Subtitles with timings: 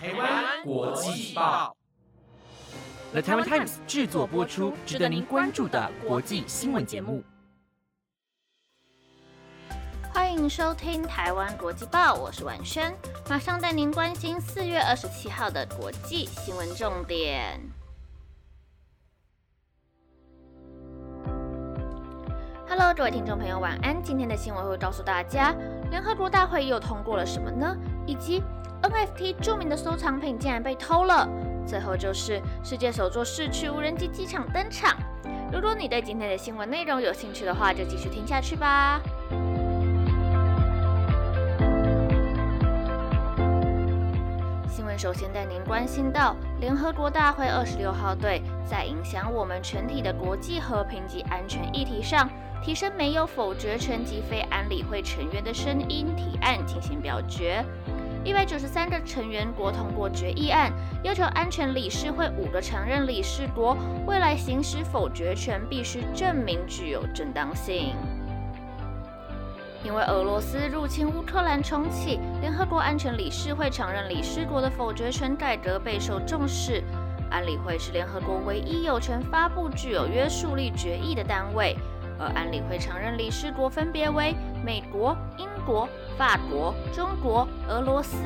[0.00, 1.76] 台湾国际报
[3.10, 7.24] ，The Taiwan Times 制作播出，值得您关注的国际新闻节目。
[10.12, 12.94] 欢迎收听台湾国际报，我是婉萱，
[13.28, 17.60] 马上带您关心四月二十七号的国际新闻重点。
[22.68, 24.00] Hello，各位听众朋友，晚安。
[24.00, 25.56] 今天的新闻会告诉大家，
[25.90, 27.76] 联合国大会又通过了什么呢？
[28.08, 28.42] 以及
[28.82, 31.28] NFT 著名的收藏品竟然被偷了。
[31.66, 34.96] 最后就是世界首座市区无人机机场登场。
[35.52, 38.98] 如果你对今天的新闻内容有兴趣的话，就继续听下去吧。
[44.70, 52.26] 新闻首先带您关心到，联合国大会二十六号对在影响我们全体的国际和平及安全议题上。
[52.60, 57.64] 提升没有否决权及非安理会成员的声音提案进行表决，
[58.24, 60.72] 一百九十三个成员国通过决议案，
[61.02, 67.94] 要求安全理事会五个常任理事国未来行使否决权必须证明具有正当性。
[69.84, 76.82] 因为俄罗斯入侵乌克兰重启，联合国安全理事会常任理事国的否决权改革备受重视。
[77.30, 81.76] 安理会是联合国唯一有权发布具有约束力决议的单位。
[82.18, 88.16] 而安理会常任理事国分别为美国、英国、法国、中国、俄罗斯。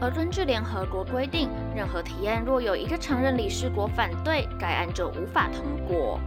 [0.00, 6.18] 而根据联合国规定，任何提案若有一个常任理事国反对，该案就无法通过。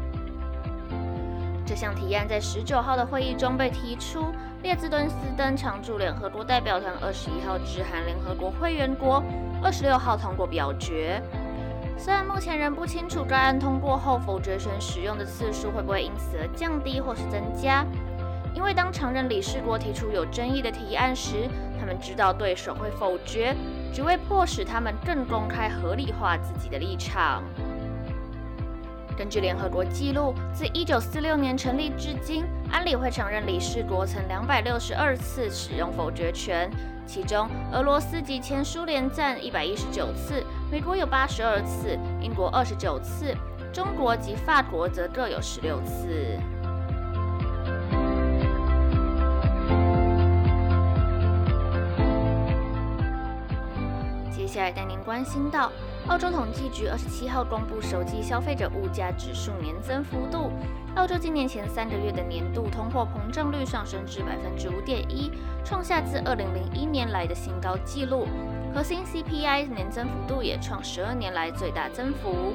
[1.66, 9.24] 这项提案在十九号的会议中被提出，列兹敦斯登常驻联合国代表团二十一号致函联合国会员国，
[9.64, 11.24] 二十六号通过表决。
[11.98, 17.86] 虽然目前仍不清楚该案通过后否决权使用的次数会不会因此而降低或是增加，
[18.54, 21.48] 因为当常任理事国提出有争议的提案时，
[21.80, 23.56] 他们知道对手会否决，
[23.94, 27.42] 只为迫使他们更公开合理化自己的立场。
[29.16, 36.70] 根据联合国记录，自1946年成立至今，安理会常任理事国曾262次使用否决权。
[37.06, 40.44] 其中，俄罗斯及前苏联占一百一十九次，
[40.74, 43.32] 美国有八十二次，英国二十九次，
[43.72, 46.36] 中国及法国则各有十六次。
[54.32, 55.72] 接下来带您关心到，
[56.08, 60.50] 澳洲统计局二十七号公布首季消费者物价指数年增幅度。
[60.96, 65.32] 澳洲今年前三个月的年度通货膨胀率上升至百分之五点一，
[65.64, 68.28] 创下自二零零一年来的新高纪录。
[68.74, 72.54] 核心 CPI 年增幅度也创十二年来最大增幅。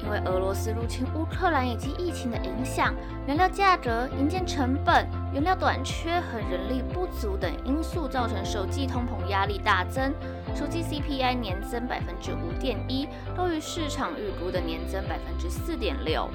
[0.00, 2.94] 因为俄罗斯入侵乌克兰以及疫情的影响，
[3.26, 10.14] 原料价格、营建成本、原料短缺和人力不足等因素，造成首季通膨压力大增。
[10.54, 16.28] 首季 CPI 年增百分之五点一，高于市场预估的年增百分之四点六。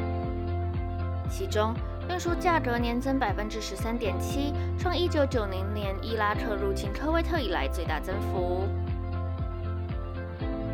[1.30, 1.74] 其中，
[2.10, 8.68] 运输价格年增百分之十三点七，创一九九零年伊拉克入侵科威特以来最大增幅。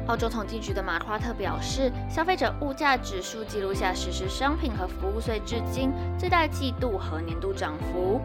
[0.07, 8.19] 澳洲统计局的马夸特表示，消费者物价指数记录下实施商品和服务税至今最大季度和年度涨幅。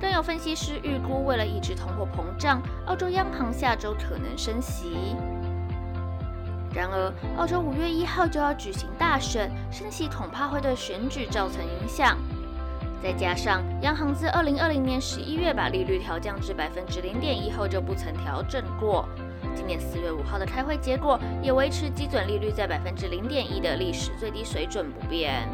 [0.00, 5.16] 更有分析师预估，为了抑制通货膨胀，澳洲央行下周可能升息。
[6.74, 12.16] 然而，澳洲五月一号就要举行大选，升息恐怕会对选举造成影响。
[13.02, 19.08] 再加上央行自二零二零年十一月把利率调降至百分之零点一后就不曾调整过，
[19.54, 25.48] 今年四月五号的开会结果也维持基准利率在百分之零点一的历史最低水准不变。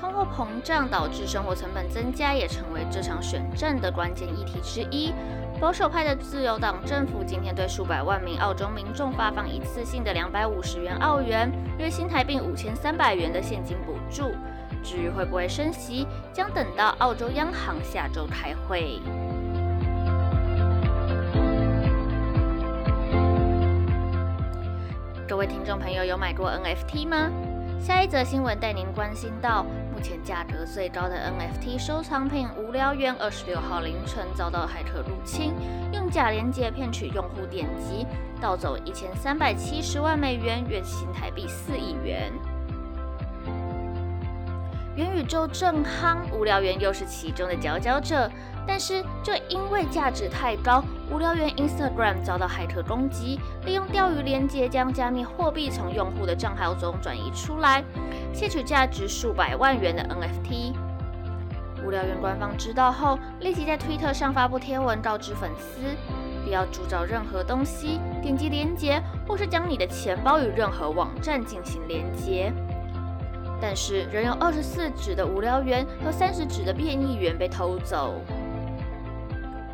[0.00, 5.12] 通货膨胀导致生活成本增加，也成为这场选战的关键议题之一。
[5.60, 14.32] 保守派的自由党政府今天对数百万名澳洲民众发放一次性的两百五十元澳元（约新台币五千三百元）的现金补助。
[14.82, 19.00] 至于会不会升息，将等到澳洲央行下周开会。
[25.28, 27.30] 各位听众朋友，有买过 NFT 吗？
[27.80, 29.62] 下一则新闻带您关心到，
[29.94, 35.54] 目前价格最高的 NFT 收藏品“无聊猿”，二十六号凌晨遭到骇客入侵，
[35.92, 38.06] 用假链接骗取用户点击，
[38.38, 42.30] 盗走一千三百七十万美元，约新台币四亿元。
[44.96, 48.30] 元宇宙正夯，无聊猿又是其中的佼佼者。
[48.66, 57.82] 但是，就因为价值太高，无聊猿 Instagram 遭到骇客攻击，利用钓鱼链接将加密货币从用户的账号中转移出来，
[58.34, 60.74] 窃取价值数百万元的 NFT。
[61.82, 65.80] 无聊猿官方知道后，立即在推特上发布贴文告知粉丝，
[66.44, 72.52] 不要铸造任何东西，点击连接，或是将你的钱包与任何网站进行连接。
[73.60, 78.20] 但是，仍有二十四指的无聊猿和三十指的变异猿被偷走。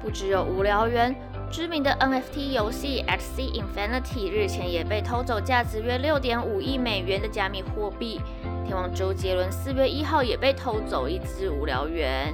[0.03, 1.15] 不只有无聊猿，
[1.51, 8.21] 知名的 NFT 游戏 x Infinity 日前也被偷走价值约六点五亿美元的加密货币。
[8.65, 12.33] 天王周杰伦四月一号也被偷走一只无聊猿。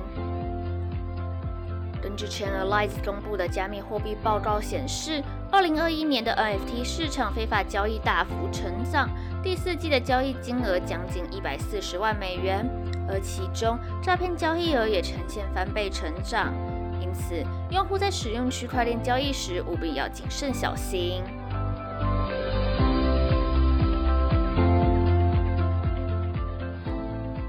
[2.12, 9.08] 根据 Chainalyze 公布的加密货币报告显示，二零二一年的 NFT 市场非法交易大幅成长，
[9.42, 12.68] 第四季的交易金额将近一百四十万美元，
[13.08, 16.52] 而其中诈骗交易额也呈现翻倍成长。
[17.00, 21.24] 因此，用户在使用区块链交易时务必要谨慎小心。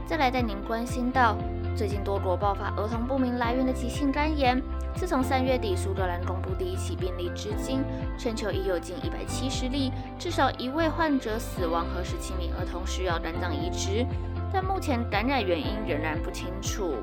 [0.07, 1.36] 再来带您关心到。
[1.75, 4.62] 最近多国爆发儿童不明来源的急性肝炎。
[4.96, 7.84] 自从三月底苏格兰公布第一起病例至今，
[8.16, 14.06] 全球已有近一百七十例，至少一位患者死亡和十七名儿童需要肝脏移植，
[14.52, 16.94] 但目前感染原因仍然不清楚。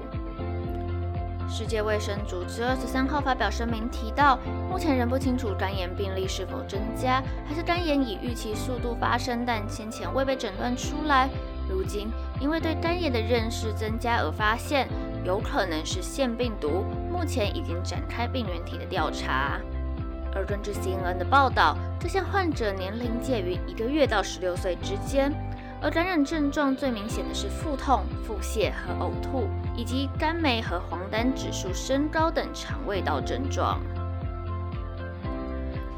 [1.49, 4.39] 世界卫生组织二十三号发表声明提到，
[4.71, 11.29] 目前仍不清楚肝炎病例是否增加，还是肝炎以预期速度发生，但先前未被诊断出来。
[11.71, 14.89] 如今，因为对肝炎的认识增加而发现，
[15.25, 16.85] 有可能是腺病毒。
[17.13, 19.61] 目前已经展开病原体的调查。
[20.35, 25.33] 而根据 CNN 的报道，这些患者年龄介于一个月到十六岁之间，
[25.81, 33.81] 而感染症状最明显的是腹痛、腹泻和呕吐，以及肝酶和黄疸指数升高等肠胃道症状。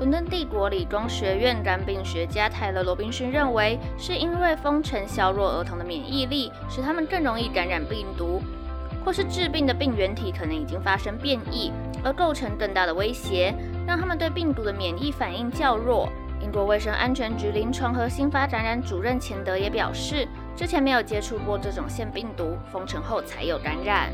[0.02, 8.42] 伦敦帝国理工学院肝病学家泰勒·罗宾逊认为，是因为封城削弱儿童的免疫力，使他们更容易感染病毒，
[9.04, 11.70] 或是致病的病原体可能已经发生变异，
[12.02, 13.54] 而构成更大的威胁，
[13.86, 16.08] 让他们对病毒的免疫反应较弱。
[16.42, 20.26] 英国卫生安全局临床和新发感染主任钱德也表示，
[20.56, 24.12] 之前没有接触过这种腺病毒，封城后才有感染。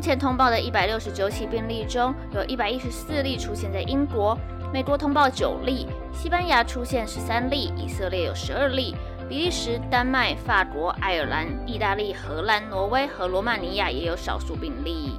[0.00, 4.34] 目前通报的一百六十九起病例中，有一百一十四例出现在英国，
[4.72, 8.96] 美国通报九例，西班牙出现十三例，以色列有十二例，
[9.28, 15.18] 比利时、丹麦、法国、爱尔兰、意大利、荷兰、挪威和罗马尼亚也有少数病例。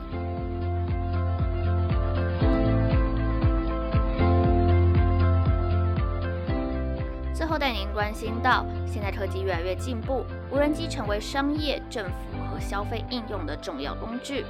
[8.01, 12.11] 关心到，现在科技越来越进步，无人机成为商业、政府
[12.51, 12.59] 和。
[12.59, 14.43] 消费应用的重要工具。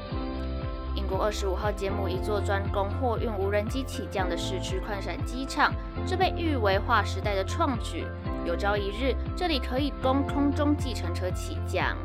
[0.95, 5.73] 英国二十五号节目，一座专供货运无人机起降的市区宽闪机场，
[6.05, 8.05] 这被誉为划时代的创举。
[8.45, 11.97] 有朝一日，这里可以供空中计程车起降。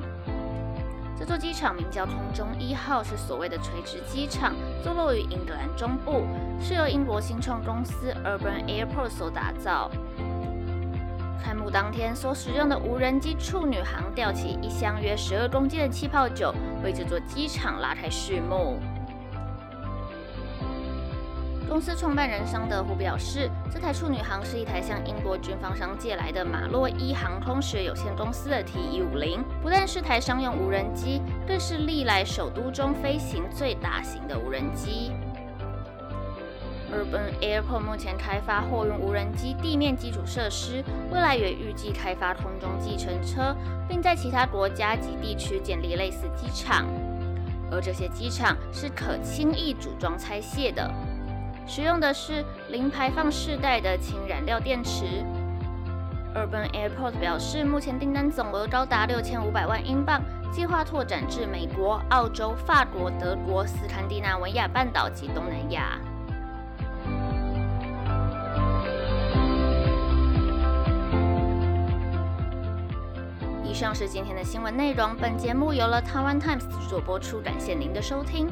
[1.17, 4.53] 这座机场名叫空中一号，是所谓的垂直机场，
[4.83, 6.25] 坐落于英格兰中部，
[6.61, 9.91] 是由英国新创公司 Urban Airport 所打造。
[11.43, 16.53] 开幕当天所使用的无人机“处女航”吊起一箱约十二公斤的气泡酒，
[16.83, 18.79] 为这座机场拉开序幕。
[21.69, 35.13] 公司创办人桑德胡表示，这台“处女航”是一台向英国军方商借来的马洛伊航空学有限公司的 T-150，不但是台商用无人机，更是历来首都中飞行最大型的无人机。
[36.93, 43.55] Urban Airport 目前开发货运无人机地面基础设施，未来也预计开发空中计程车，
[43.89, 46.87] 并在其他国家及地区建立类似机场。
[47.71, 50.89] 而这些机场是可轻易组装拆卸的，
[51.67, 55.25] 使用的是零排放世代的氢燃料电池。
[56.37, 65.99] Urban Airport 表示，目前订单总额高达六千五百万英镑，计划拓展至美国、澳洲、法国、德国、斯堪的纳维亚半岛及东南亚。
[73.77, 75.15] 以上是今天的新闻内容。
[75.17, 78.49] 本节目由了台湾 Times 制作播出，感谢您的收听。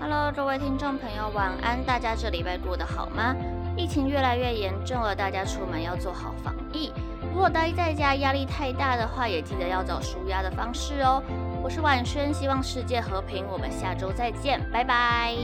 [0.00, 1.84] Hello，各位听众朋友，晚安！
[1.84, 3.36] 大家这礼拜过得好吗？
[3.76, 6.90] 疫情越来越严重了，大家出门要做好防疫。
[7.30, 11.22] 如果待在家压力太大的话，也记得要找舒压的方式哦。
[11.62, 13.44] 我是婉萱，希望世界和平。
[13.46, 15.36] 我们下周再见，拜拜。